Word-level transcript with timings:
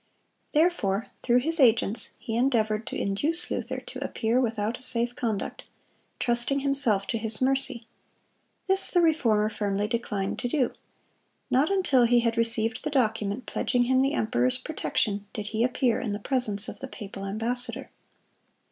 Therefore 0.53 1.09
through 1.21 1.41
his 1.41 1.59
agents 1.59 2.15
he 2.17 2.35
endeavored 2.35 2.87
to 2.87 2.99
induce 2.99 3.51
Luther 3.51 3.77
to 3.81 4.03
appear 4.03 4.41
without 4.41 4.79
a 4.79 4.81
safe 4.81 5.15
conduct, 5.15 5.63
trusting 6.19 6.61
himself 6.61 7.05
to 7.05 7.19
his 7.19 7.39
mercy. 7.39 7.85
This 8.67 8.89
the 8.89 8.99
Reformer 9.01 9.51
firmly 9.51 9.87
declined 9.87 10.39
to 10.39 10.47
do. 10.47 10.73
Not 11.51 11.69
until 11.69 12.05
he 12.05 12.21
had 12.21 12.35
received 12.35 12.83
the 12.83 12.89
document 12.89 13.45
pledging 13.45 13.83
him 13.83 14.01
the 14.01 14.15
emperor's 14.15 14.57
protection, 14.57 15.27
did 15.33 15.49
he 15.49 15.63
appear 15.63 15.99
in 16.01 16.13
the 16.13 16.19
presence 16.19 16.67
of 16.67 16.79
the 16.79 16.87
papal 16.87 17.23
ambassador. 17.23 17.91